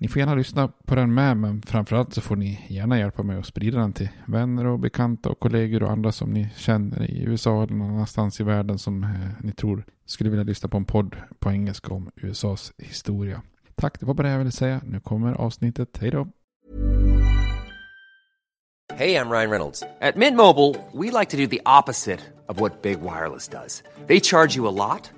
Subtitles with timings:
[0.00, 3.38] Ni får gärna lyssna på den med, men framförallt så får ni gärna hjälpa mig
[3.38, 7.22] att sprida den till vänner och bekanta och kollegor och andra som ni känner i
[7.22, 10.84] USA eller någon annanstans i världen som eh, ni tror skulle vilja lyssna på en
[10.84, 13.42] podd på engelska om USAs historia.
[13.74, 14.80] Tack, det var bara det jag ville säga.
[14.84, 15.98] Nu kommer avsnittet.
[16.00, 16.28] Hej då!
[18.94, 19.80] Hej, jag Ryan Reynolds.
[19.80, 23.82] På Mint Mobile, we like to do the opposite of what Big Wireless does.
[24.06, 25.17] They charge you a lot.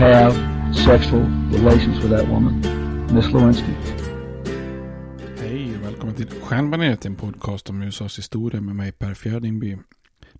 [0.00, 0.34] have
[0.74, 1.22] sexual
[1.52, 2.60] relations with that woman,
[3.14, 3.72] Miss Lewinsky.
[5.40, 9.78] Hej och välkommen till Stjärnbaneret, en podcast om USAs historia med mig Per Fjärdingby.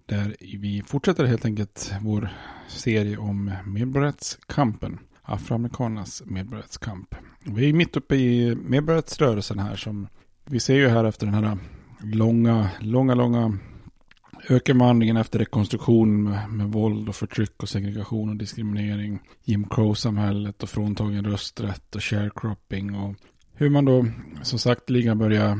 [0.06, 2.28] Där vi fortsätter helt enkelt vår
[2.68, 4.98] serie om medborgarrättskampen.
[5.22, 7.14] Afroamerikanernas medborgarrättskamp.
[7.44, 10.08] Vi är mitt uppe i medborgarrättsrörelsen här som
[10.44, 11.58] vi ser ju här efter den här
[12.02, 13.58] långa, långa, långa
[14.48, 19.18] ökenvandringen efter rekonstruktion med, med våld och förtryck och segregation och diskriminering.
[19.44, 23.14] Jim Crow-samhället och fråntagen rösträtt och sharecropping och
[23.54, 24.06] hur man då
[24.42, 25.58] som sagt ligan börjar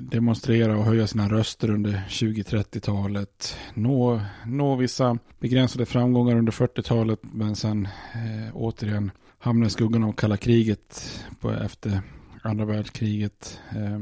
[0.00, 3.56] demonstrera och höja sina röster under 20-30-talet.
[3.74, 10.12] Nå, nå vissa begränsade framgångar under 40-talet men sen eh, återigen hamna i skuggan av
[10.12, 12.00] kalla kriget på, efter
[12.42, 13.60] andra världskriget.
[13.70, 13.98] Eh,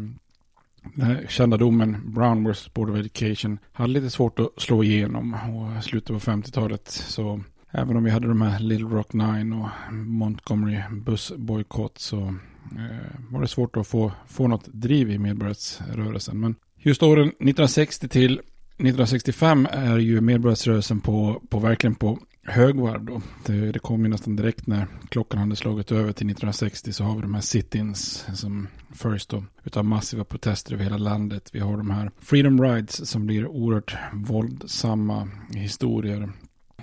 [0.94, 2.74] den här kända domen, Brown vs.
[2.74, 7.96] Board of Education, hade lite svårt att slå igenom och slutet på 50-talet så även
[7.96, 13.48] om vi hade de här Little Rock Nine och Montgomery bussbojkott så eh, var det
[13.48, 16.40] svårt att få, få något driv i medborgarrättsrörelsen.
[16.40, 23.22] Men just åren 1960 till 1965 är ju medborgarrättsrörelsen på, på verkligen på högvarv då.
[23.46, 27.16] Det, det kom ju nästan direkt när klockan hade slagit över till 1960 så har
[27.16, 31.50] vi de här sit-ins som först då utav massiva protester över hela landet.
[31.52, 36.32] Vi har de här freedom rides som blir oerhört våldsamma historier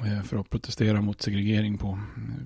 [0.06, 2.00] eh, för att protestera mot segregering på,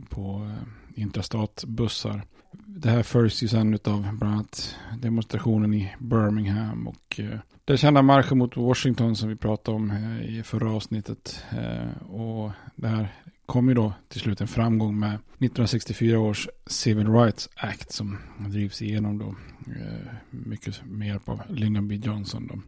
[0.10, 2.24] på eh, intrastatbussar.
[2.66, 7.40] Det här följs ju sen av bland annat demonstrationen i Birmingham och eh,
[7.72, 11.44] den kända marschen mot Washington som vi pratade om eh, i förra avsnittet.
[11.52, 13.16] Eh, och det här
[13.46, 18.82] kom ju då till slut en framgång med 1964 års Civil Rights Act som drivs
[18.82, 19.36] igenom då
[19.72, 21.96] eh, mycket med hjälp av Lyndon B.
[21.96, 22.48] Johnson.
[22.48, 22.62] Då.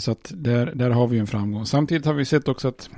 [0.00, 1.66] Så att där, där har vi en framgång.
[1.66, 2.90] Samtidigt har vi sett också att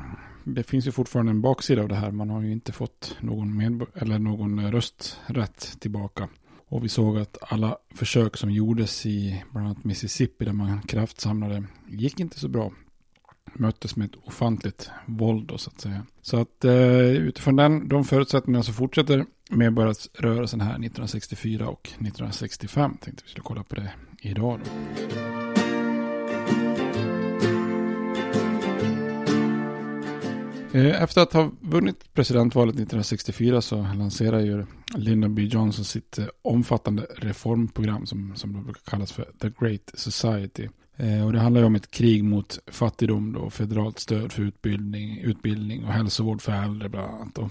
[0.44, 2.10] det finns ju fortfarande en baksida av det här.
[2.10, 3.60] Man har ju inte fått någon,
[3.94, 6.28] eller någon rösträtt tillbaka.
[6.72, 11.64] Och vi såg att alla försök som gjordes i bland annat Mississippi där man kraftsamlade
[11.88, 12.72] gick inte så bra.
[13.54, 16.06] Möttes med ett ofantligt våld då så att säga.
[16.22, 22.96] Så att eh, utifrån den, de förutsättningarna så fortsätter medborgarrörelsen här 1964 och 1965.
[23.00, 24.70] Tänkte vi skulle kolla på det idag då.
[30.74, 35.42] Eh, efter att ha vunnit presidentvalet 1964 så lanserar ju Lyndon B.
[35.42, 40.68] Johnson sitt eh, omfattande reformprogram som, som brukar kallas för The Great Society.
[40.96, 45.18] Eh, och det handlar ju om ett krig mot fattigdom då, federalt stöd för utbildning,
[45.18, 47.34] utbildning och hälsovård för äldre bland annat.
[47.34, 47.50] Då.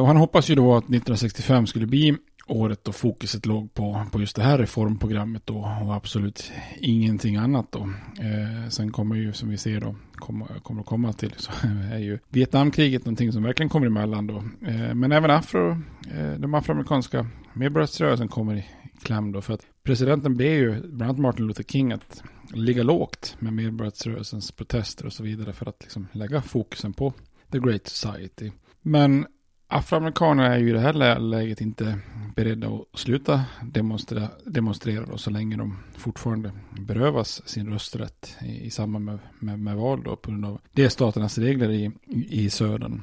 [0.00, 2.16] Och han hoppas ju då att 1965 skulle bli
[2.46, 7.72] året då fokuset låg på, på just det här reformprogrammet då och absolut ingenting annat
[7.72, 7.80] då.
[8.20, 11.52] Eh, sen kommer ju som vi ser då, kommer, kommer att komma till, så
[11.92, 14.36] är ju Vietnamkriget någonting som verkligen kommer emellan då.
[14.66, 15.70] Eh, men även afro,
[16.10, 18.64] eh, de afroamerikanska medborgarrörelsen kommer i
[19.02, 22.22] kläm då för att presidenten ber ju bland annat Martin Luther King att
[22.54, 27.12] ligga lågt med medborgarrörelsens protester och så vidare för att liksom lägga fokusen på
[27.52, 28.50] the great society.
[28.82, 29.26] Men
[29.74, 31.98] afroamerikaner är ju i det här läget inte
[32.36, 38.70] beredda att sluta demonstrera, demonstrera då, så länge de fortfarande berövas sin rösträtt i, i
[38.70, 41.90] samband med, med, med val då, på grund av delstaternas regler i,
[42.28, 43.02] i södern.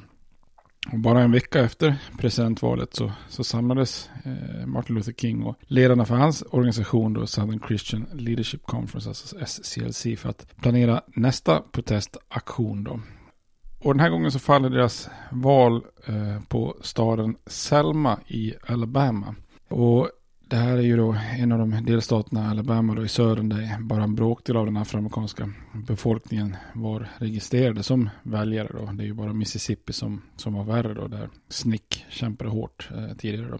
[0.92, 6.04] Och bara en vecka efter presidentvalet så, så samlades eh, Martin Luther King och ledarna
[6.04, 12.84] för hans organisation då Southern Christian Leadership Conference, alltså SCLC, för att planera nästa protestaktion
[12.84, 13.00] då.
[13.84, 19.34] Och den här gången så faller deras val eh, på staden Selma i Alabama.
[19.68, 20.08] Och
[20.48, 24.02] det här är ju då en av de delstaterna, Alabama då i södern, där bara
[24.02, 28.92] en bråkdel av den afroamerikanska befolkningen var registrerade som väljare då.
[28.92, 33.16] Det är ju bara Mississippi som, som var värre då, där Snick kämpade hårt eh,
[33.16, 33.58] tidigare då.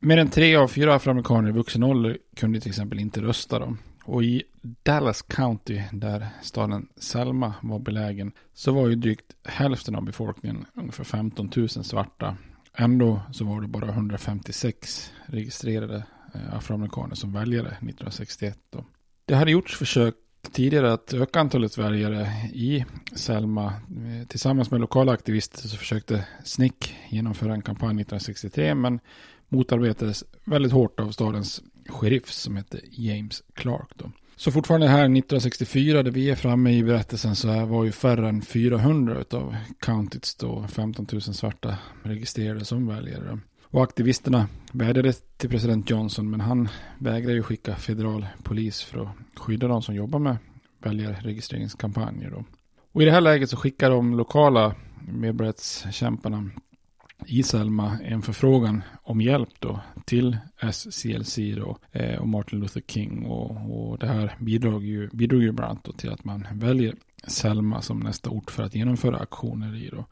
[0.00, 3.76] Mer än tre av fyra afroamerikaner i vuxen ålder kunde till exempel inte rösta då.
[4.08, 10.04] Och i Dallas County, där staden Selma var belägen, så var ju drygt hälften av
[10.04, 12.36] befolkningen, ungefär 15 000 svarta.
[12.74, 18.58] Ändå så var det bara 156 registrerade eh, afroamerikaner som väljare 1961.
[18.70, 18.84] Då.
[19.24, 20.14] Det hade gjorts försök
[20.52, 22.84] tidigare att öka antalet väljare i
[23.14, 23.66] Selma.
[23.66, 26.72] Eh, tillsammans med lokala aktivister så försökte SNIC
[27.08, 29.00] genomföra en kampanj 1963 men
[29.48, 33.88] motarbetades väldigt hårt av stadens sheriff som hette James Clark.
[33.94, 34.10] Då.
[34.36, 38.42] Så fortfarande här 1964 där vi är framme i berättelsen så var ju färre än
[38.42, 43.38] 400 av countyts då 15 000 svarta registrerade som väljare.
[43.62, 46.68] Och aktivisterna vädjade till president Johnson men han
[46.98, 50.36] vägrade ju skicka federal polis för att skydda de som jobbar med
[50.82, 52.30] väljarregistreringskampanjer.
[52.30, 52.44] Då.
[52.92, 54.74] Och i det här läget så skickar de lokala
[55.08, 56.50] medborgarrättskämparna
[57.26, 63.26] i Selma en förfrågan om hjälp då till SCLC då, eh, och Martin Luther King.
[63.26, 66.94] Och, och det här bidrog ju, bidrog ju bland annat till att man väljer
[67.26, 69.88] Selma som nästa ort för att genomföra aktioner i.
[69.88, 70.04] Då.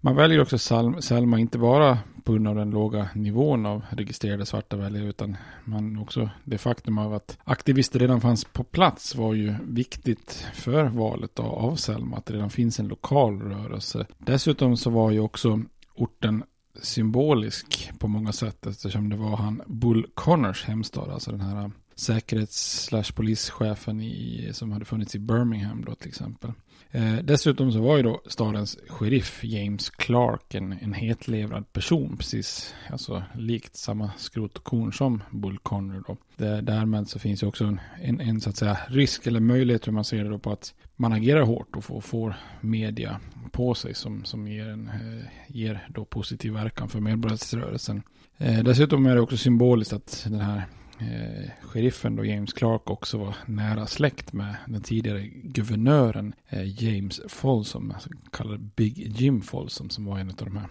[0.00, 0.58] Man väljer också
[1.00, 5.98] Selma inte bara på grund av den låga nivån av registrerade svarta väljare utan man
[5.98, 11.38] också det faktum av att aktivister redan fanns på plats var ju viktigt för valet
[11.38, 12.16] av Selma.
[12.16, 14.06] Att det redan finns en lokal rörelse.
[14.18, 15.62] Dessutom så var ju också
[15.94, 16.44] orten
[16.82, 21.70] symbolisk på många sätt eftersom det var han Bull Connors hemstad, alltså den här eh,
[21.94, 26.52] säkerhets polischefen i, som hade funnits i Birmingham då till exempel.
[26.92, 32.74] Eh, dessutom så var ju då stadens sheriff James Clark en, en hetlevrad person, precis
[32.90, 36.16] alltså likt samma skrot och korn som Bull Connor då.
[36.36, 39.86] Det, därmed så finns ju också en, en, en, så att säga risk eller möjlighet
[39.86, 43.20] hur man ser det då på att man agerar hårt och får, får media
[43.52, 48.02] på sig som, som ger, en, eh, ger då positiv verkan för medborgarrättsrörelsen.
[48.38, 50.62] Eh, dessutom är det också symboliskt att den här
[51.00, 57.20] eh, sheriffen då James Clark också var nära släkt med den tidigare guvernören eh, James
[57.28, 60.68] Folsom, alltså kallad Big Jim Folsom, som var en av de här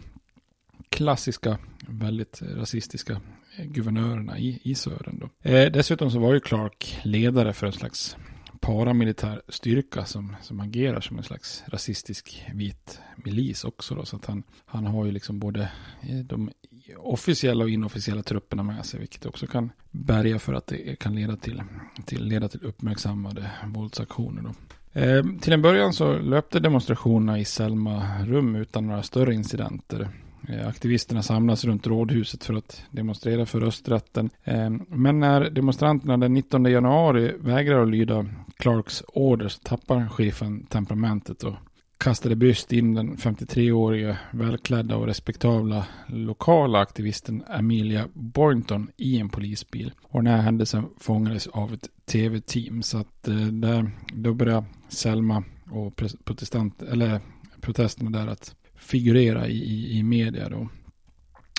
[0.90, 1.58] klassiska,
[1.88, 3.22] väldigt rasistiska
[3.58, 5.20] eh, guvernörerna i, i södern.
[5.20, 5.50] Då.
[5.50, 8.18] Eh, dessutom så var ju Clark ledare för en slags
[8.60, 13.96] paramilitär styrka som, som agerar som en slags rasistisk vit milis också.
[13.96, 15.72] Då, så att han, han har ju liksom både
[16.02, 16.52] eh, de
[16.98, 21.36] officiella och inofficiella trupperna med sig, vilket också kan bärga för att det kan leda
[21.36, 21.64] till,
[22.06, 24.42] till, leda till uppmärksammade våldsaktioner.
[24.42, 24.54] Då.
[25.00, 30.10] Eh, till en början så löpte demonstrationerna i Selma rum utan några större incidenter.
[30.48, 34.30] Eh, aktivisterna samlas runt rådhuset för att demonstrera för rösträtten.
[34.44, 38.26] Eh, men när demonstranterna den 19 januari vägrar att lyda
[38.58, 41.54] Clarks order så tappar chefen temperamentet och
[42.00, 49.92] kastade bryskt in den 53-årige välklädda och respektabla lokala aktivisten Amelia Boynton i en polisbil.
[50.02, 52.84] Och den här händelsen fångades av ett tv-team.
[52.84, 57.20] Så att eh, där, då började Selma och protestant, eller
[57.62, 60.70] protesterna där att figurera i, i, i media då.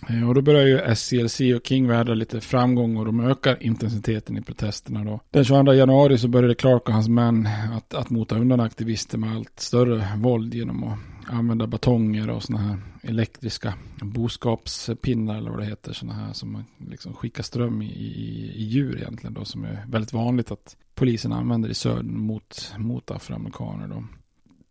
[0.08, 4.38] Eh, och då börjar ju SCLC och King vädra lite framgång och de ökar intensiteten
[4.38, 5.20] i protesterna då.
[5.30, 9.36] Den 22 januari så började Clark och hans män att, att mota undan aktivister med
[9.36, 15.66] allt större våld genom att använda batonger och sådana här elektriska boskapspinnar eller vad det
[15.66, 15.92] heter.
[15.92, 19.44] Sådana här som man liksom skickar ström i, i, i djur egentligen då.
[19.44, 24.04] Som är väldigt vanligt att polisen använder i södern mot, mot afroamerikaner då.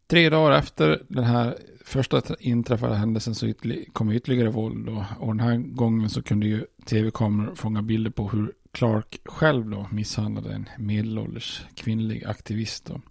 [0.07, 1.57] Tre dagar efter den här
[1.89, 3.53] första inträffade händelsen så
[3.93, 8.29] kom ytterligare våld och, och den här gången så kunde ju tv-kameror fånga bilder på
[8.29, 12.85] hur Clark själv då misshandlade en medelålders kvinnlig aktivist.
[12.85, 13.01] Då.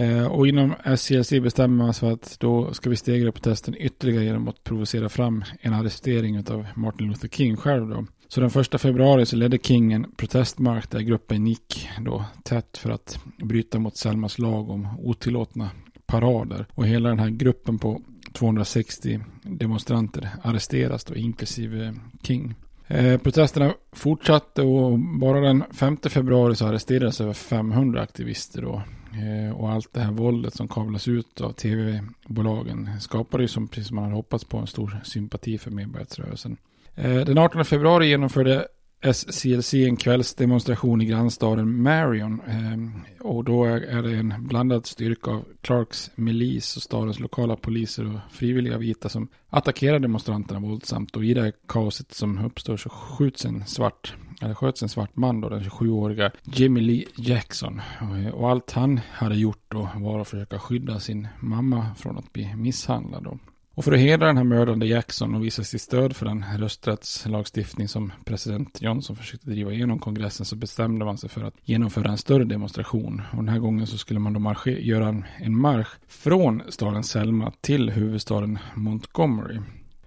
[0.00, 4.24] Eh, och inom SCLC bestämmer man sig för att då ska vi stegra protesten ytterligare
[4.24, 8.06] genom att provocera fram en arrestering av Martin Luther King själv då.
[8.28, 12.90] Så den första februari så ledde King en protestmark där gruppen gick då tätt för
[12.90, 15.70] att bryta mot Selmas lag om otillåtna
[16.06, 16.66] parader.
[16.74, 22.54] Och hela den här gruppen på 260 demonstranter arresteras då, inklusive King.
[22.86, 28.82] Eh, protesterna fortsatte och bara den 5 februari så arresterades över 500 aktivister då.
[29.12, 33.88] Eh, och allt det här våldet som kavlas ut av tv-bolagen skapade ju som precis
[33.88, 36.56] som man hade hoppats på en stor sympati för medborgarrättsrörelsen.
[36.94, 38.66] Eh, den 18 februari genomförde
[39.02, 42.40] SCLC en kvällsdemonstration i grannstaden Marion.
[42.46, 48.14] Ehm, och då är det en blandad styrka av Clarks milis och stadens lokala poliser
[48.14, 51.16] och frivilliga vita som attackerar demonstranterna våldsamt.
[51.16, 55.16] Och i det här kaoset som uppstår så skjuts en svart, eller sköts en svart
[55.16, 57.80] man då, den 27-åriga Jimmy Lee Jackson.
[58.00, 62.32] Och, och allt han hade gjort då var att försöka skydda sin mamma från att
[62.32, 63.24] bli misshandlad.
[63.24, 63.38] Då.
[63.74, 67.88] Och för att hedra den här mördande Jackson och visa sitt stöd för den rösträttslagstiftning
[67.88, 72.18] som president Johnson försökte driva igenom kongressen så bestämde man sig för att genomföra en
[72.18, 73.22] större demonstration.
[73.30, 77.52] Och den här gången så skulle man då göra en, en marsch från staden Selma
[77.60, 79.58] till huvudstaden Montgomery.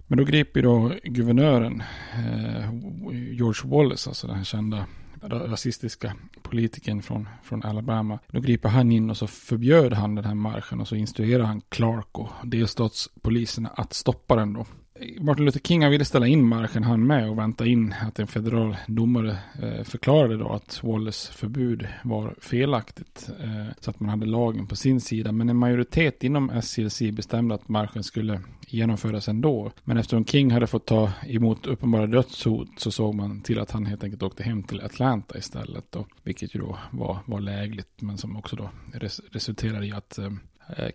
[0.06, 1.82] Men då griper då guvernören
[2.14, 2.72] eh,
[3.12, 4.86] George Wallace, alltså den kända
[5.22, 6.12] rasistiska
[6.46, 8.18] politikern från, från Alabama.
[8.26, 11.60] Då griper han in och så förbjöd han den här marschen och så instruerar han
[11.68, 14.66] Clark och delstatspoliserna att stoppa den då.
[15.20, 18.26] Martin Luther King han ville ställa in marschen han med och vänta in att en
[18.26, 23.30] federal domare eh, förklarade då att Wallace förbud var felaktigt.
[23.40, 25.32] Eh, så att man hade lagen på sin sida.
[25.32, 29.72] Men en majoritet inom SCLC bestämde att marschen skulle genomföras ändå.
[29.84, 33.86] Men eftersom King hade fått ta emot uppenbara dödshot så såg man till att han
[33.86, 35.84] helt enkelt åkte hem till Atlanta istället.
[35.90, 36.06] Då,
[36.42, 40.30] vilket ju då var, var lägligt men som också då res resulterade i att eh,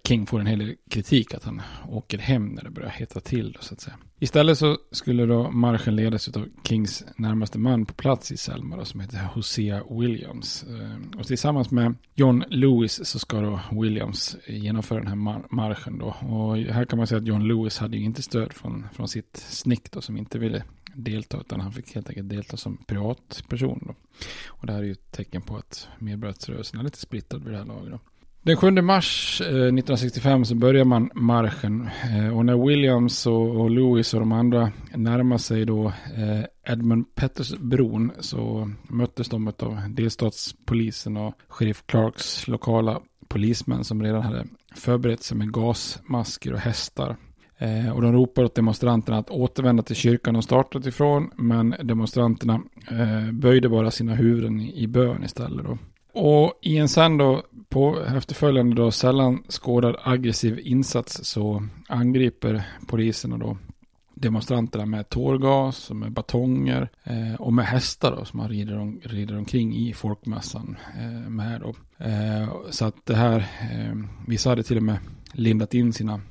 [0.07, 3.57] King får en hel del kritik att han åker hem när det börjar hetta till.
[3.59, 3.95] så att säga.
[4.19, 8.85] Istället så skulle då marschen ledas av Kings närmaste man på plats i Selma då,
[8.85, 10.63] som heter Hosea Williams.
[10.63, 16.15] Eh, och tillsammans med John Lewis så ska då Williams genomföra den här marschen då.
[16.27, 19.37] Och här kan man säga att John Lewis hade ju inte stöd från, från sitt
[19.37, 20.63] snick då som inte ville
[20.95, 23.95] delta utan han fick helt enkelt delta som privatperson då.
[24.47, 27.57] Och det här är ju ett tecken på att medborgarrättsrörelsen är lite splittrad vid det
[27.57, 27.99] här laget då.
[28.43, 34.13] Den 7 mars eh, 1965 så börjar man marschen eh, och när Williams och, Lewis
[34.13, 41.33] och de andra närmar sig då eh, Edmund Pettersbron så möttes de av delstatspolisen och
[41.47, 44.45] sheriff Clarks lokala polismän som redan hade
[44.75, 47.15] förberett sig med gasmasker och hästar.
[47.61, 52.61] Eh, och de ropar åt demonstranterna att återvända till kyrkan de startat ifrån men demonstranterna
[52.91, 55.65] eh, böjde bara sina huvuden i bön istället.
[55.65, 55.77] Då.
[56.13, 63.37] Och i en sen då, på efterföljande då sällan skådad aggressiv insats så angriper poliserna
[63.37, 63.57] då
[64.13, 68.99] demonstranterna med tårgas och med batonger eh, och med hästar då, som man rider, om,
[69.03, 71.75] rider omkring i folkmässan eh, med då.
[72.05, 73.95] Eh, så att det här, eh,
[74.27, 74.97] vissa hade till och med
[75.33, 76.21] lindat in sina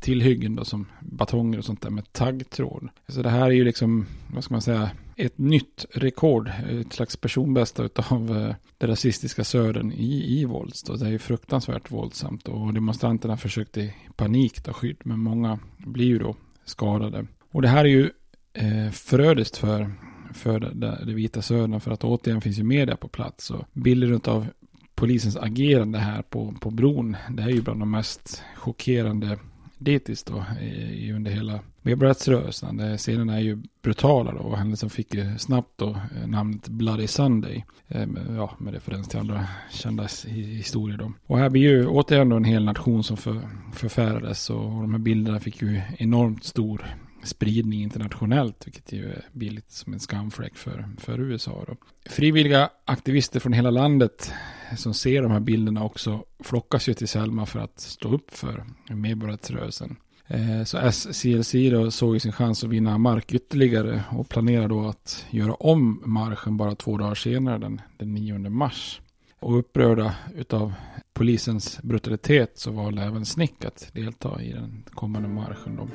[0.00, 2.88] tillhyggen då som batonger och sånt där med taggtråd.
[3.08, 7.16] Så det här är ju liksom, vad ska man säga, ett nytt rekord, ett slags
[7.16, 10.82] personbästa utav eh, det rasistiska södern i, i vålds.
[10.82, 16.06] Det är ju fruktansvärt våldsamt och demonstranterna försökte i panik ta skydd, men många blir
[16.06, 17.26] ju då skadade.
[17.52, 18.10] Och det här är ju
[18.52, 19.92] eh, förödiskt för,
[20.34, 24.30] för det, det, vita södern, för att återigen finns ju media på plats och bilder
[24.30, 24.46] av
[24.94, 29.38] polisens agerande här på, på bron, det är ju bland de mest chockerande
[29.78, 32.98] dittills då i, under hela medborgarrättsrörelsen.
[32.98, 37.06] Scenerna är ju brutala då och händelsen liksom fick ju snabbt då eh, namnet Bloody
[37.06, 37.64] Sunday.
[37.88, 38.06] Eh,
[38.36, 41.12] ja, med referens till andra kända historier då.
[41.26, 43.40] Och här blir ju återigen då en hel nation som för,
[43.74, 46.86] förfärades och de här bilderna fick ju enormt stor
[47.28, 51.64] spridning internationellt, vilket ju blir lite som en skamfläck för, för USA.
[51.66, 51.76] Då.
[52.10, 54.32] Frivilliga aktivister från hela landet
[54.76, 58.64] som ser de här bilderna också flockas ju till Selma för att stå upp för
[58.88, 59.96] medborgarrättsrörelsen.
[60.26, 64.88] Eh, så SCLC då såg ju sin chans att vinna mark ytterligare och planerar då
[64.88, 69.00] att göra om marschen bara två dagar senare, den, den 9 mars.
[69.40, 70.72] Och upprörda utav
[71.12, 75.76] polisens brutalitet så valde även Snick att delta i den kommande marschen.
[75.76, 75.88] Då.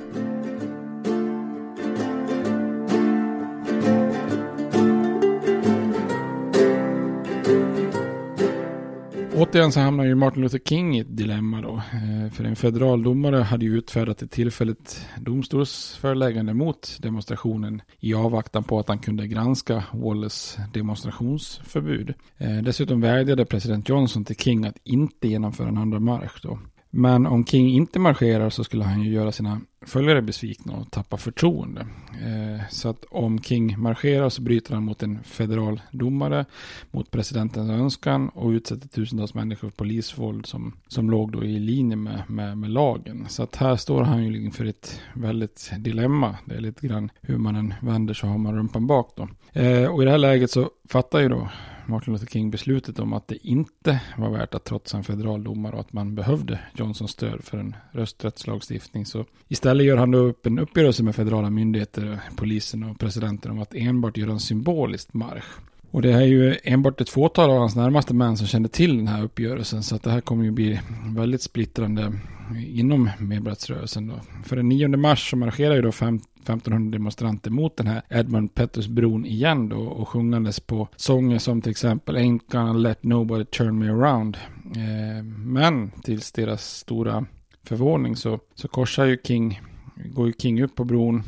[9.35, 11.75] Återigen så hamnar ju Martin Luther King i ett dilemma då.
[11.75, 18.63] Eh, för en federal domare hade ju utfärdat ett tillfälligt domstolsföreläggande mot demonstrationen i avvaktan
[18.63, 22.13] på att han kunde granska Wallace demonstrationsförbud.
[22.37, 26.59] Eh, dessutom vädjade president Johnson till King att inte genomföra en andra marsch då.
[26.95, 31.17] Men om King inte marscherar så skulle han ju göra sina följare besvikna och tappa
[31.17, 31.87] förtroende.
[32.11, 36.45] Eh, så att om King marscherar så bryter han mot en federal domare,
[36.91, 41.95] mot presidentens önskan och utsätter tusentals människor för polisvåld som, som låg då i linje
[41.95, 43.25] med, med, med lagen.
[43.29, 46.35] Så att här står han ju liksom inför ett väldigt dilemma.
[46.45, 49.29] Det är lite grann hur man än vänder så har man rumpan bak då.
[49.61, 51.49] Eh, och i det här läget så fattar ju då
[51.85, 55.73] Martin Luther King beslutet om att det inte var värt att trotsa en federal domare
[55.73, 59.05] och att man behövde Johnsons stöd för en rösträttslagstiftning.
[59.05, 63.59] Så istället gör han då upp en uppgörelse med federala myndigheter, polisen och presidenten om
[63.59, 65.45] att enbart göra en symbolisk marsch.
[65.91, 69.07] Och det är ju enbart ett fåtal av hans närmaste män som kände till den
[69.07, 69.83] här uppgörelsen.
[69.83, 70.79] Så att det här kommer ju bli
[71.15, 72.13] väldigt splittrande
[72.67, 74.13] inom medborgarrättsrörelsen.
[74.45, 78.55] För den 9 mars så marscherar ju då 50 1500 demonstranter mot den här Edmund
[78.55, 83.79] Pettersbron igen då och sjungandes på sånger som till exempel Ain't gonna let nobody turn
[83.79, 84.37] me around.
[84.75, 87.25] Eh, men tills deras stora
[87.63, 89.61] förvåning så, så korsar ju King,
[89.95, 91.23] går ju King upp på bron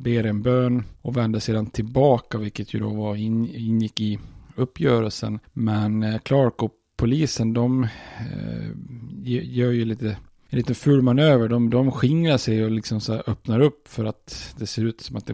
[0.00, 4.18] ber en bön och vänder sedan tillbaka, vilket ju då var in, ingick i
[4.56, 5.38] uppgörelsen.
[5.52, 8.70] Men eh, Clark och polisen, de eh,
[9.24, 10.16] gör ju lite
[10.50, 11.48] en liten ful manöver.
[11.48, 15.16] De, de skingrar sig och liksom så öppnar upp för att det ser ut som
[15.16, 15.26] att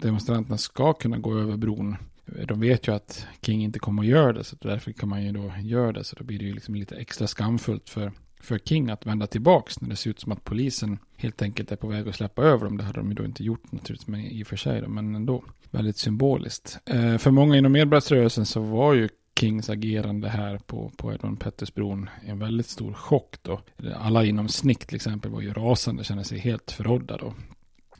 [0.00, 1.96] demonstranterna ska kunna gå över bron.
[2.44, 5.32] De vet ju att King inte kommer att göra det, så därför kan man ju
[5.32, 6.04] då göra det.
[6.04, 9.80] Så då blir det ju liksom lite extra skamfullt för för King att vända tillbaks
[9.80, 12.64] när det ser ut som att polisen helt enkelt är på väg att släppa över
[12.64, 12.76] dem.
[12.76, 15.14] Det hade de ju då inte gjort naturligtvis Men i och för sig, då, men
[15.14, 16.78] ändå väldigt symboliskt.
[16.86, 22.10] Eh, för många inom medborgarrörelsen så var ju Kings agerande här på, på Edmund Pettersbron
[22.26, 23.60] en väldigt stor chock då.
[23.96, 27.34] Alla inom SNICK till exempel var ju rasande, kände sig helt förrådda då.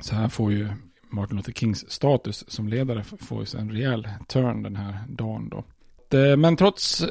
[0.01, 0.69] Så här får ju
[1.11, 5.65] Martin Luther Kings status som ledare får ju en rejäl turn den här dagen då.
[6.37, 7.05] Men trots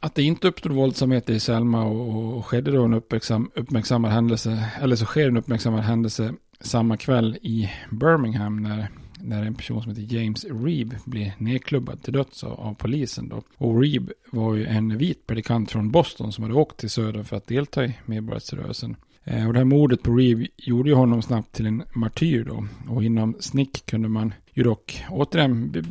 [0.00, 4.70] att det inte uppstod våldsamheter i Selma och, och skedde då en uppmärksam, uppmärksammad händelse,
[4.80, 8.88] eller så sker en uppmärksammad händelse samma kväll i Birmingham när,
[9.26, 13.42] när en person som heter James Reeb blir nedklubbad till döds av, av polisen då.
[13.56, 17.36] Och Reeb var ju en vit predikant från Boston som hade åkt till södern för
[17.36, 18.96] att delta i medborgarrättsrörelsen.
[19.24, 22.66] Eh, och det här mordet på Reeve gjorde ju honom snabbt till en martyr då.
[22.88, 25.84] Och inom Snick kunde man ju dock återigen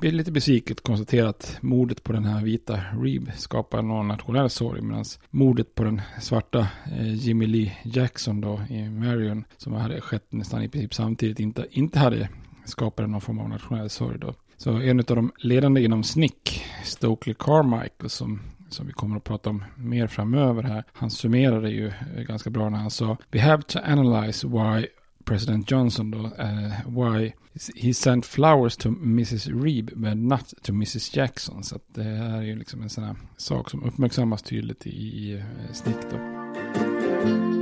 [0.00, 4.82] bli lite besviket konstatera att mordet på den här vita Reeve skapar någon nationell sorg.
[4.82, 10.32] Medan mordet på den svarta eh, Jimmy Lee Jackson då i Marion som hade skett
[10.32, 12.28] nästan i princip samtidigt inte, inte hade
[12.64, 14.34] skapade någon form av nationell sorg då.
[14.56, 18.40] Så en av de ledande inom Snick, Stokely Carmichael, som
[18.72, 20.84] som vi kommer att prata om mer framöver här.
[20.92, 24.86] Han summerade ju eh, ganska bra när han sa We have to analyze why
[25.24, 27.32] President Johnson då, uh, why
[27.76, 29.46] he sent flowers to Mrs.
[29.46, 31.16] Reeb but not to Mrs.
[31.16, 31.64] Jackson.
[31.64, 34.90] Så att det här är ju liksom en sån här sak som uppmärksammas tydligt i,
[34.90, 37.61] i eh, uh, snitt då.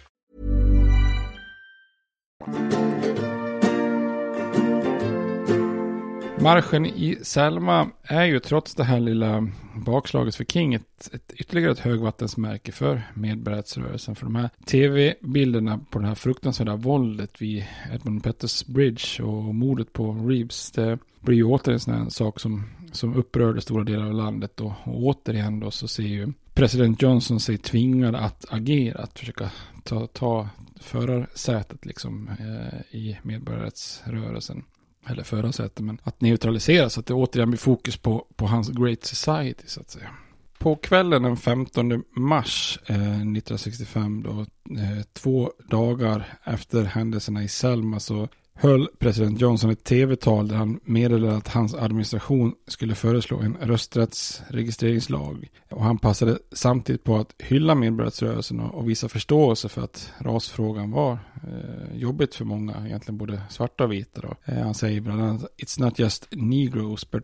[6.41, 11.71] Marschen i Selma är ju trots det här lilla bakslaget för King ett, ett ytterligare
[11.71, 14.15] ett högvattensmärke för medborgarrättsrörelsen.
[14.15, 19.93] För de här tv-bilderna på det här fruktansvärda våldet vid Edmund Petters Bridge och mordet
[19.93, 20.71] på Reeves.
[20.71, 24.61] Det blir ju åter en sån här sak som, som upprörde stora delar av landet.
[24.61, 29.51] Och, och återigen då så ser ju president Johnson sig tvingad att agera, att försöka
[29.83, 30.49] ta, ta
[30.79, 34.63] förarsätet liksom eh, i medborgarrättsrörelsen
[35.07, 39.03] eller förarsätet, men att neutralisera så att det återigen blir fokus på, på hans Great
[39.03, 40.09] Society så att säga.
[40.57, 44.39] På kvällen den 15 mars eh, 1965 då,
[44.75, 50.79] eh, två dagar efter händelserna i Selma så höll president Johnson ett tv-tal där han
[50.83, 55.49] meddelade att hans administration skulle föreslå en rösträttsregistreringslag.
[55.69, 61.11] Och han passade samtidigt på att hylla medborgarrättsrörelsen och, visa förståelse för att rasfrågan var
[61.11, 64.21] eh, jobbigt för många, egentligen både svarta och vita.
[64.21, 64.35] Då.
[64.45, 67.23] Eh, han säger bland annat It's not just negroes but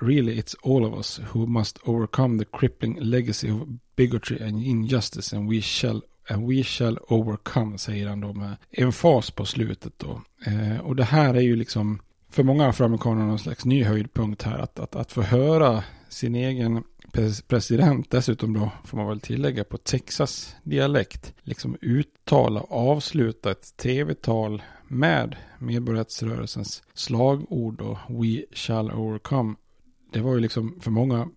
[0.00, 3.60] really it's all of us who must overcome the crippling legacy of
[3.96, 9.30] bigotry and injustice and we shall And we shall overcome, säger han då med emfas
[9.30, 10.22] på slutet då.
[10.46, 14.58] Eh, och det här är ju liksom för många afroamerikaner någon slags ny höjdpunkt här.
[14.58, 16.84] Att, att, att få höra sin egen
[17.48, 23.76] president, dessutom då får man väl tillägga på Texas dialekt, liksom uttala och avsluta ett
[23.76, 29.54] tv-tal med medborgarrättsrörelsens slagord och We shall overcome.
[30.12, 31.28] Det var ju liksom för många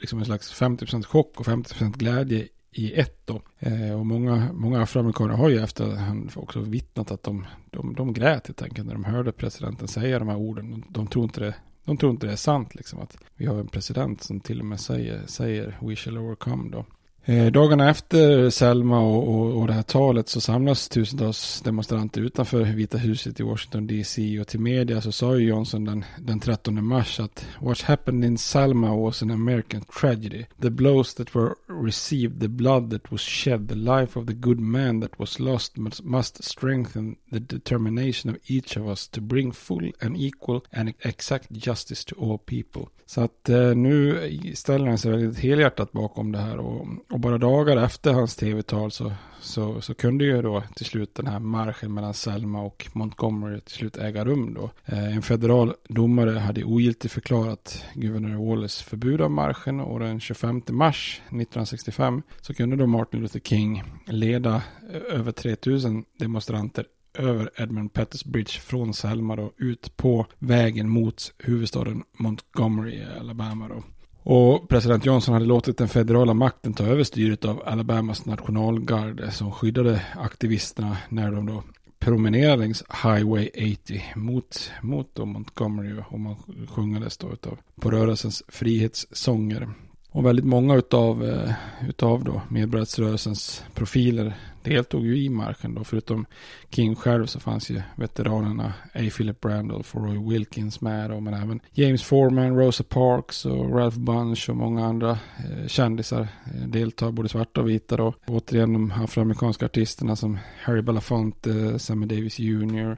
[0.00, 3.42] liksom en slags 50% chock och 50% glädje i ett då.
[3.58, 8.46] Eh, och många, många afroamerikaner har ju efterhand också vittnat att de, de, de grät
[8.46, 10.70] helt enkelt när de hörde presidenten säga de här orden.
[10.70, 11.54] De, de tror inte det
[11.86, 14.66] de tror inte det är sant liksom att vi har en president som till och
[14.66, 16.84] med säger, säger we shall overcome då.
[17.28, 22.62] Eh, dagarna efter Selma och, och, och, det här talet så samlas tusentals demonstranter utanför
[22.62, 26.86] Vita huset i Washington DC och till media så sa ju Johnson den, den 13
[26.86, 30.44] mars att What happened in Selma was an American tragedy.
[30.62, 34.60] The blows that were received, the blood that was shed, the life of the good
[34.60, 39.52] man that was lost must, must strengthen the determination of each of us to bring
[39.52, 42.86] full and equal and exact justice to all people.
[43.06, 46.86] Så att eh, nu ställer han sig väldigt helhjärtat bakom det här och,
[47.16, 51.26] och bara dagar efter hans tv-tal så, så, så, kunde ju då till slut den
[51.26, 54.70] här marschen mellan Selma och Montgomery till slut äga rum då.
[54.84, 60.62] Eh, en federal domare hade ogiltigt förklarat guvernör Wallace förbud av marschen och den 25
[60.68, 66.84] mars 1965 så kunde då Martin Luther King leda eh, över 3000 demonstranter
[67.18, 73.68] över Edmund Pettus Bridge från Selma då ut på vägen mot huvudstaden Montgomery i Alabama
[73.68, 73.82] då.
[74.28, 79.52] Och president Johnson hade låtit den federala makten ta över styret av Alabamas nationalgarde som
[79.52, 81.62] skyddade aktivisterna när de då
[81.98, 86.36] promenerade längs Highway 80 mot, mot då Montgomery och man
[86.68, 89.68] sjungades då utav, på rörelsens frihetssånger.
[90.10, 91.52] Och väldigt många utav, eh,
[91.88, 94.34] utav då medborgarrättsrörelsens profiler
[94.70, 95.84] deltog ju i marschen då.
[95.84, 96.26] Förutom
[96.70, 99.10] King själv så fanns ju veteranerna A.
[99.16, 101.20] Philip Randolph och Roy Wilkins med då.
[101.20, 106.68] Men även James Foreman, Rosa Parks och Ralph Bunch och många andra eh, kändisar eh,
[106.68, 107.12] deltar.
[107.12, 108.06] Både svarta och vita då.
[108.06, 112.96] Och återigen de afroamerikanska artisterna som Harry Belafonte, eh, Sammy Davis Jr.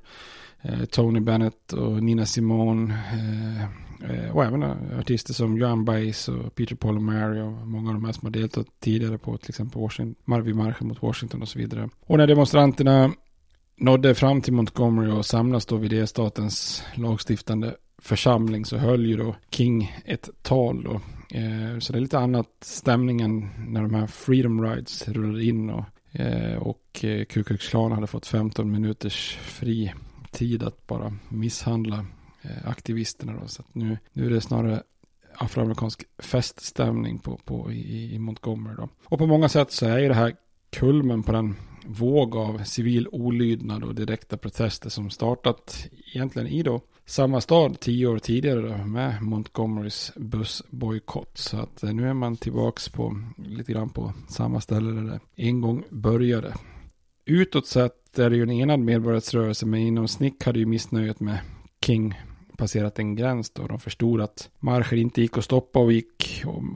[0.62, 2.94] Eh, Tony Bennett och Nina Simone.
[3.12, 3.62] Eh,
[4.10, 4.62] eh, och även
[4.98, 8.26] artister som Joan Baez och Peter Paul och Mary och många av de här som
[8.26, 11.57] har deltagit tidigare på till exempel Washington, Marvin-marschen mot Washington och så vidare.
[12.06, 13.12] Och när demonstranterna
[13.76, 19.36] nådde fram till Montgomery och samlas då vid delstatens lagstiftande församling så höll ju då
[19.50, 21.00] King ett tal då.
[21.38, 25.84] Eh, så det är lite annat stämningen när de här Freedom Rides rullade in och,
[26.20, 29.92] eh, och eh, Ku Klux Klan hade fått 15 minuters fri
[30.30, 32.04] tid att bara misshandla
[32.42, 33.32] Eh, aktivisterna.
[33.40, 33.48] Då.
[33.48, 34.82] Så nu, nu är det snarare
[35.34, 38.76] afroamerikansk feststämning på, på, i, i Montgomery.
[38.76, 38.88] Då.
[39.04, 40.36] Och på många sätt så är ju det här
[40.70, 41.54] kulmen på den
[41.86, 48.06] våg av civil olydnad och direkta protester som startat egentligen i då samma stad tio
[48.06, 51.38] år tidigare då, med Montgomerys bussbojkott.
[51.38, 55.20] Så att eh, nu är man tillbaks på lite grann på samma ställe där det
[55.42, 56.54] en gång började.
[57.24, 61.38] Utåt sett är det ju en enad medborgarrättsrörelse men inom Snick hade ju missnöjet med
[61.86, 62.14] King
[62.58, 63.66] passerat en gräns då.
[63.66, 66.17] De förstod att marscher inte gick att stoppa och gick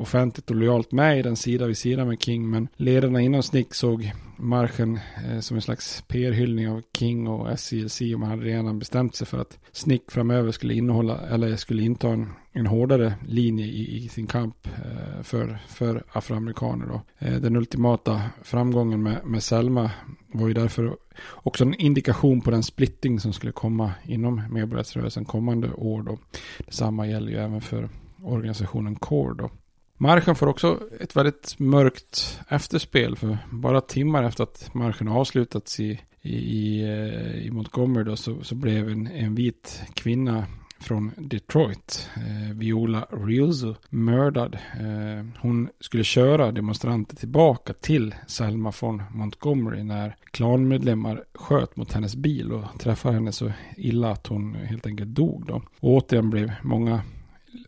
[0.00, 2.50] offentligt och lojalt med i den sida vid sida med King.
[2.50, 8.00] Men ledarna inom Snick såg marschen eh, som en slags PR-hyllning av King och SCLC
[8.00, 12.08] och man hade redan bestämt sig för att Snick framöver skulle innehålla eller skulle inta
[12.08, 16.86] en, en hårdare linje i, i sin kamp eh, för, för afroamerikaner.
[16.86, 17.02] Då.
[17.18, 19.90] Eh, den ultimata framgången med, med Selma
[20.32, 20.96] var ju därför
[21.32, 26.02] också en indikation på den splitting som skulle komma inom medborgarrättsrörelsen kommande år.
[26.02, 26.18] Då.
[26.58, 27.88] Detsamma gäller ju även för
[28.22, 29.34] organisationen CORE.
[29.34, 29.50] Då.
[29.98, 36.00] Marschen får också ett väldigt mörkt efterspel för bara timmar efter att marschen avslutats i,
[36.22, 36.82] i, i,
[37.46, 40.46] eh, Montgomery då, så, så blev en, en vit kvinna
[40.82, 44.54] från Detroit, eh, Viola Riuso, mördad.
[44.54, 52.16] Eh, hon skulle köra demonstranter tillbaka till Selma från Montgomery när klanmedlemmar sköt mot hennes
[52.16, 55.46] bil och träffade henne så illa att hon helt enkelt dog.
[55.46, 55.62] Då.
[55.80, 57.00] Och återigen blev många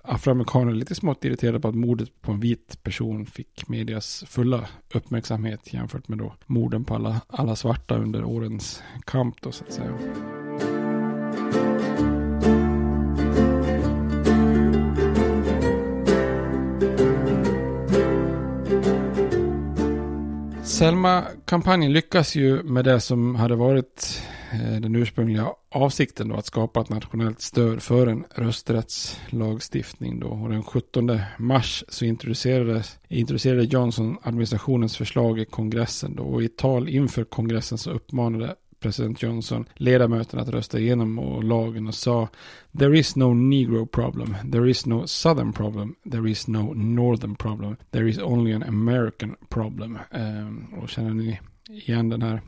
[0.05, 5.73] afroamerikaner lite smått irriterade på att mordet på en vit person fick medias fulla uppmärksamhet
[5.73, 10.44] jämfört med då morden på alla, alla svarta under årens kamp då så att säga.
[20.75, 26.81] Selma-kampanjen lyckas ju med det som hade varit eh, den ursprungliga avsikten då att skapa
[26.81, 30.29] ett nationellt stöd för en rösträttslagstiftning då.
[30.29, 36.23] Och den 17 mars så introducerades, introducerade Johnson administrationens förslag i kongressen då.
[36.23, 41.87] Och i tal inför kongressen så uppmanade president Johnson ledamöterna att rösta igenom och lagen
[41.87, 42.29] och sa
[42.79, 47.77] There is no negro problem, there is no southern problem, there is no northern problem,
[47.91, 49.99] there is only an American problem.
[50.11, 52.41] Eh, och känner ni igen den här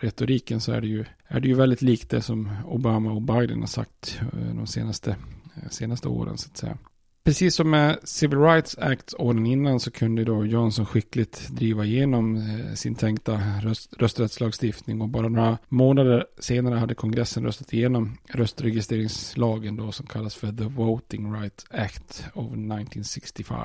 [0.00, 3.60] retoriken så är det ju, är det ju väldigt likt det som Obama och Biden
[3.60, 5.10] har sagt eh, de senaste,
[5.56, 6.78] eh, senaste åren så att säga.
[7.24, 12.36] Precis som med Civil Rights Act åren innan så kunde då Johnson skickligt driva igenom
[12.36, 19.76] eh, sin tänkta röst, rösträttslagstiftning och bara några månader senare hade kongressen röstat igenom röstregistreringslagen
[19.76, 23.56] då som kallas för The Voting Rights Act of 1965.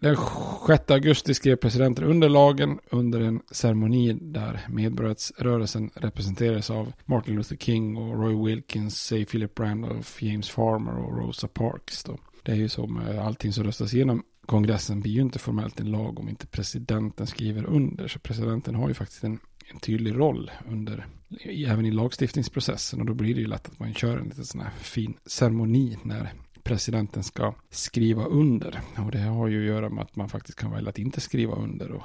[0.00, 0.16] Den
[0.66, 7.56] 6 augusti skrev presidenten under lagen under en ceremoni där medborgarrättsrörelsen representerades av Martin Luther
[7.56, 12.04] King och Roy Wilkins, Philip Randolph, James Farmer och Rosa Parks.
[12.04, 12.18] Då.
[12.48, 15.80] Det är ju så med eh, allting som röstas igenom kongressen blir ju inte formellt
[15.80, 18.08] en lag om inte presidenten skriver under.
[18.08, 19.38] Så presidenten har ju faktiskt en,
[19.72, 21.06] en tydlig roll under,
[21.44, 23.00] även i lagstiftningsprocessen.
[23.00, 25.98] Och då blir det ju lätt att man kör en liten sån här fin ceremoni
[26.02, 26.32] när
[26.62, 28.80] presidenten ska skriva under.
[28.96, 31.54] Och det har ju att göra med att man faktiskt kan välja att inte skriva
[31.54, 31.90] under.
[31.90, 32.04] Och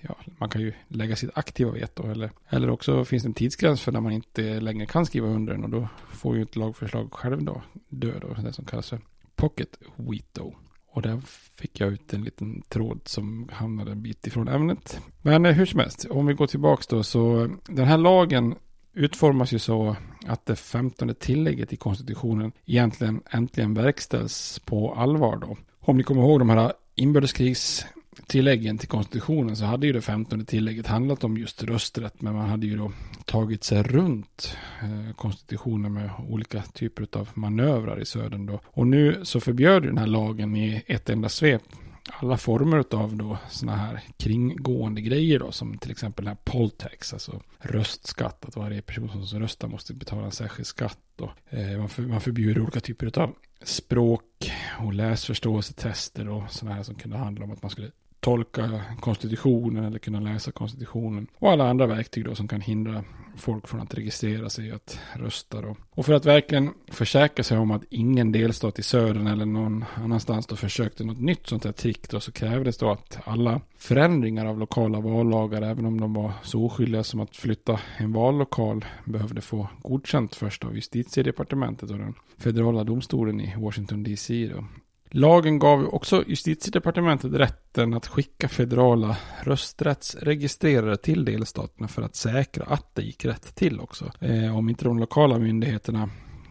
[0.00, 2.10] ja, man kan ju lägga sitt aktiva veto.
[2.10, 5.52] Eller, eller också finns det en tidsgräns för när man inte längre kan skriva under
[5.52, 5.64] den.
[5.64, 8.42] Och då får ju ett lagförslag själv då dö då.
[8.42, 9.00] Det som kallas för
[9.36, 10.54] Pocket Weto.
[10.92, 11.20] Och där
[11.58, 15.00] fick jag ut en liten tråd som hamnade en bit ifrån ämnet.
[15.22, 18.54] Men eh, hur som helst, om vi går tillbaka då så eh, den här lagen
[18.94, 25.56] utformas ju så att det femtonde tillägget i konstitutionen egentligen äntligen verkställs på allvar då.
[25.80, 27.86] Om ni kommer ihåg de här inbördeskrigs
[28.26, 32.22] tilläggen till konstitutionen så hade ju det femtonde tillägget handlat om just rösträtt.
[32.22, 32.92] Men man hade ju då
[33.24, 38.60] tagit sig runt eh, konstitutionen med olika typer av manövrar i södern då.
[38.66, 41.62] Och nu så förbjöd den här lagen i ett enda svep
[42.10, 47.12] alla former av då sådana här kringgående grejer då som till exempel den här poltax,
[47.12, 51.32] alltså röstskatt, att varje person som röstar måste betala en särskild skatt då.
[51.50, 56.94] Eh, man, för, man förbjuder olika typer av språk och läsförståelsetester och sådana här som
[56.94, 57.90] kunde handla om att man skulle
[58.22, 61.26] tolka konstitutionen eller kunna läsa konstitutionen.
[61.38, 63.04] Och alla andra verktyg då som kan hindra
[63.36, 65.76] folk från att registrera sig att rösta då.
[65.90, 70.46] Och för att verkligen försäkra sig om att ingen delstat i södern eller någon annanstans
[70.46, 74.58] då försökte något nytt sånt här trick då så krävdes då att alla förändringar av
[74.58, 79.68] lokala vallagar, även om de var så oskyldiga som att flytta en vallokal, behövde få
[79.82, 84.64] godkänt först av justitiedepartementet och den federala domstolen i Washington DC då.
[85.14, 92.94] Lagen gav också justitiedepartementet rätten att skicka federala rösträttsregistrerare till delstaterna för att säkra att
[92.94, 94.12] det gick rätt till också.
[94.20, 96.10] Eh, om inte de lokala myndigheterna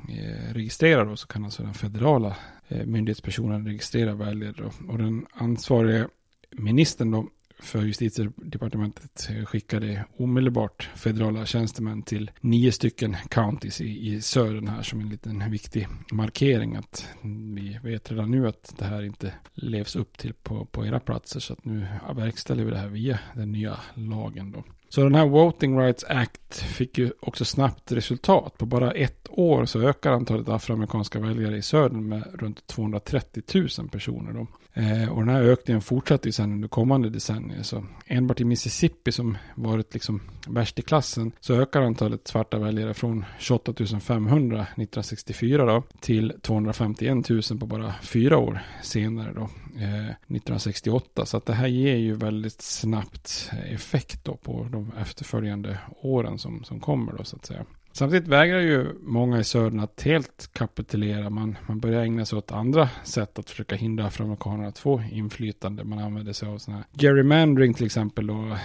[0.09, 2.35] eh, registrerar då så kan alltså den federala
[2.67, 4.71] eh, myndighetspersonen registrera väljare.
[4.87, 6.07] Och den ansvariga
[6.51, 7.27] ministern då
[7.61, 14.99] för justitiedepartementet skickade omedelbart federala tjänstemän till nio stycken counties i, i södern här som
[14.99, 17.07] en liten viktig markering att
[17.55, 21.39] vi vet redan nu att det här inte levs upp till på, på era platser
[21.39, 24.63] så att nu verkställer vi det här via den nya lagen då.
[24.93, 28.57] Så den här Voting Rights Act fick ju också snabbt resultat.
[28.57, 33.43] På bara ett år så ökar antalet afroamerikanska väljare i södern med runt 230
[33.79, 34.33] 000 personer.
[34.33, 34.47] Då.
[34.73, 37.63] Eh, och den här ökningen fortsatte ju sen under kommande decennier.
[37.63, 42.93] Så enbart i Mississippi som varit liksom värst i klassen så ökar antalet svarta väljare
[42.93, 49.41] från 28 500 1964 då, till 251 000 på bara fyra år senare då,
[49.81, 51.25] eh, 1968.
[51.25, 56.63] Så att det här ger ju väldigt snabbt effekt då på de efterföljande åren som,
[56.63, 57.65] som kommer då så att säga.
[57.93, 61.29] Samtidigt vägrar ju många i södern att helt kapitulera.
[61.29, 65.83] Man, man börjar ägna sig åt andra sätt att försöka hindra afroamerikaner att få inflytande.
[65.83, 68.57] Man använder sig av sådana här gerrymandering till exempel då.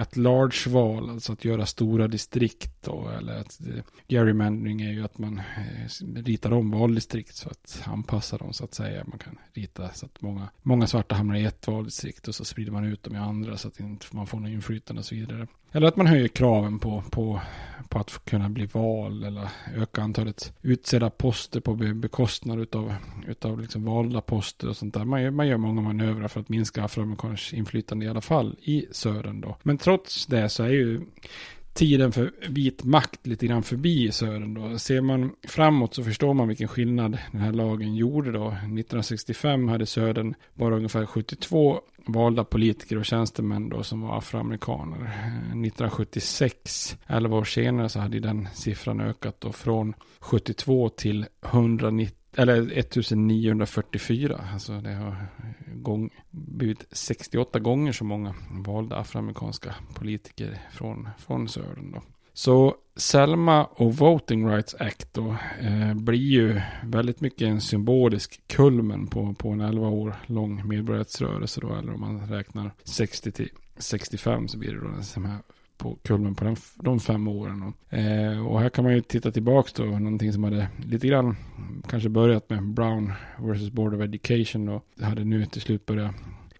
[0.00, 3.08] Ett eh, large val, alltså att göra stora distrikt då.
[3.18, 8.38] Eller att, eh, gerrymandering är ju att man eh, ritar om valdistrikt så att anpassa
[8.38, 9.04] dem så att säga.
[9.06, 12.72] Man kan rita så att många, många svarta hamnar i ett valdistrikt och så sprider
[12.72, 15.46] man ut dem i andra så att inte man får något inflytande och så vidare.
[15.72, 17.40] Eller att man höjer kraven på, på,
[17.88, 22.94] på att kunna bli vald eller öka antalet utsedda poster på bekostnad utav,
[23.28, 25.04] utav liksom valda poster och sånt där.
[25.04, 28.86] Man gör, man gör många manövrar för att minska afroamerikaners inflytande i alla fall i
[28.90, 29.56] södern då.
[29.62, 31.00] Men trots det så är ju
[31.76, 34.78] tiden för vit makt lite grann förbi i södern då.
[34.78, 38.46] Ser man framåt så förstår man vilken skillnad den här lagen gjorde då.
[38.48, 44.98] 1965 hade södern bara ungefär 72 valda politiker och tjänstemän då som var afroamerikaner.
[44.98, 52.16] Eh, 1976, 11 år senare, så hade den siffran ökat då från 72 till 190
[52.36, 54.40] eller 1944.
[54.52, 55.26] Alltså det har
[55.74, 61.92] gång, blivit 68 gånger så många valda afroamerikanska politiker från, från södern.
[61.92, 62.02] Då.
[62.36, 69.06] Så Selma och Voting Rights Act då, eh, blir ju väldigt mycket en symbolisk kulmen
[69.06, 74.48] på, på en 11 år lång medborgarrättsrörelse då, eller om man räknar 60 till 65
[74.48, 75.38] så blir det då den här
[75.78, 77.62] på kulmen på den, de fem åren.
[77.62, 81.36] Och, eh, och här kan man ju titta tillbaka då, någonting som hade lite grann
[81.88, 86.14] kanske börjat med Brown versus Board of Education och hade nu till slut börjat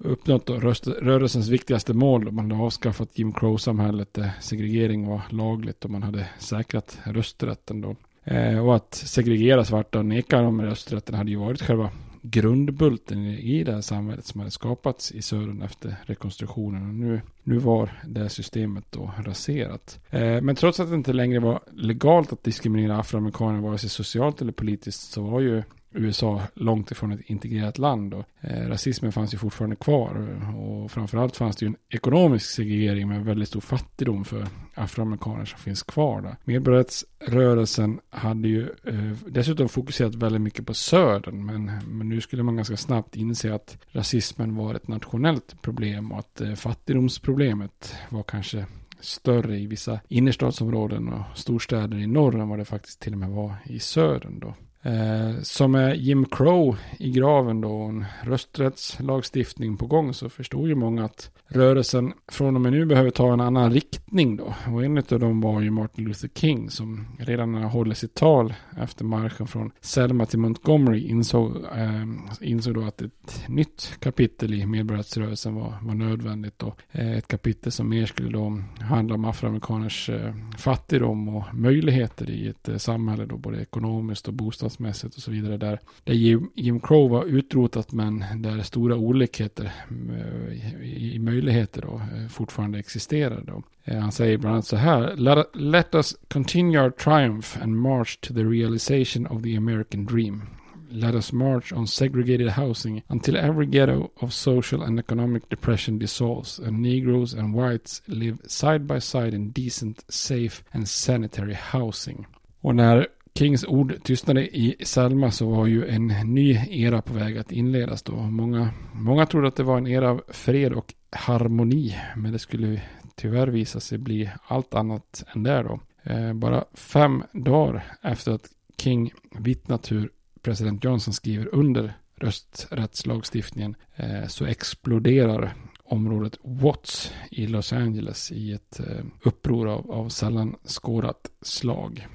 [0.07, 2.25] uppnått då röst, rörelsens viktigaste mål.
[2.25, 7.81] Då man hade avskaffat Jim Crow-samhället där segregering var lagligt och man hade säkrat rösträtten
[7.81, 7.97] då.
[8.25, 11.91] Eh, och att segregera svarta och neka dem rösträtten hade ju varit själva
[12.31, 16.89] grundbulten i det här samhället som hade skapats i södern efter rekonstruktionen.
[16.89, 20.01] Och nu, nu var det systemet då raserat.
[20.11, 24.41] Eh, men trots att det inte längre var legalt att diskriminera afroamerikaner vare sig socialt
[24.41, 25.63] eller politiskt så var ju
[25.97, 28.15] USA långt ifrån ett integrerat land.
[28.15, 33.09] Och, eh, rasismen fanns ju fortfarande kvar och framförallt fanns det ju en ekonomisk segregering
[33.09, 36.37] med väldigt stor fattigdom för afroamerikaner som finns kvar där.
[36.45, 42.57] Medborgarrättsrörelsen hade ju eh, dessutom fokuserat väldigt mycket på södern men, men nu skulle man
[42.57, 48.67] ganska snabbt inse att rasismen var ett nationellt problem och att eh, fattigdomsproblemet var kanske
[49.01, 53.31] större i vissa innerstadsområden och storstäder i norr än vad det faktiskt till och med
[53.31, 54.55] var i södern då.
[54.87, 60.75] Eh, som är Jim Crow i graven då, en rösträttslagstiftning på gång, så förstod ju
[60.75, 64.55] många att rörelsen från och med nu behöver ta en annan riktning då.
[64.73, 68.15] Och en av dem var ju Martin Luther King som redan när han håller sitt
[68.15, 72.05] tal efter marschen från Selma till Montgomery insåg, eh,
[72.41, 76.63] insåg då att ett nytt kapitel i medborgarrättsrörelsen var, var nödvändigt.
[76.63, 82.31] Och, Eh, ett kapitel som mer skulle då handla om afroamerikaners eh, fattigdom och möjligheter
[82.31, 84.35] i ett eh, samhälle då, både ekonomiskt och
[84.77, 85.57] bostadsmässigt och så vidare.
[85.57, 89.73] Där, där Jim, Jim Crow var utrotat men där stora olikheter
[90.11, 93.43] eh, i, i möjligheter då, eh, fortfarande existerar.
[93.47, 93.63] Då.
[93.85, 95.17] Eh, han säger bland annat så här.
[95.17, 100.43] Let, let us continue our triumph and march to the realization of the American dream.
[100.91, 106.61] Let us march on segregated housing until every ghetto of social and economic depression dissolves
[106.61, 112.27] and Negroes and whites live side by side in decent, safe and sanitary housing.
[112.61, 117.39] Och när Kings ord tystnade i Selma så var ju en ny era på väg
[117.39, 118.17] att inledas då.
[118.17, 121.97] Många, många trodde att det var en era av fred och harmoni.
[122.17, 122.83] Men det skulle
[123.15, 125.81] tyvärr visa sig bli allt annat än det då.
[126.03, 130.11] Eh, bara fem dagar efter att King vittnat hur
[130.43, 138.81] president Johnson skriver under rösträttslagstiftningen eh, så exploderar området Watts i Los Angeles i ett
[138.81, 142.07] eh, uppror av, av sällan skådat slag.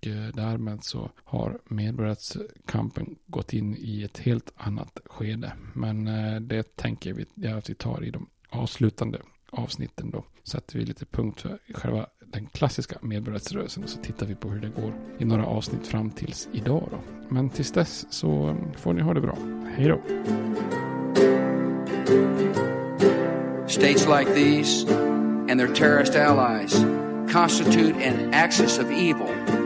[0.00, 5.52] Och eh, därmed så har medborgarrättskampen gått in i ett helt annat skede.
[5.72, 9.18] Men eh, det tänker vi att vi tar i de avslutande
[9.50, 14.34] avsnitten då sätter vi lite punkt för själva den klassiska medborgarrättsrörelsen och så tittar vi
[14.34, 16.98] på hur det går i några avsnitt fram tills idag då.
[17.28, 19.36] Men tills dess så får ni ha det bra.
[19.76, 20.00] Hej då!
[23.68, 24.86] States like these
[25.50, 26.84] and their terrorist allies
[27.32, 29.65] constitute an axis of evil.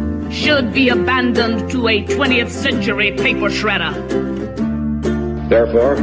[0.31, 3.93] should be abandoned to a 20th century paper shredder.
[5.49, 5.97] Therefore,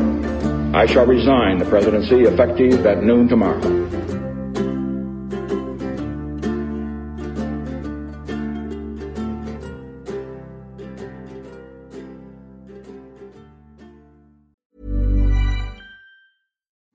[0.76, 3.88] I shall resign the presidency effective at noon tomorrow.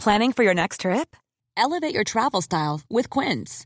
[0.04, 1.16] Planning for your next trip?
[1.56, 3.66] Elevate your travel style with Quince.